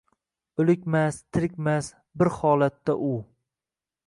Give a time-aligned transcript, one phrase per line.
[0.63, 1.93] O’likmas, tirkmas,
[2.23, 3.23] bir holatda ul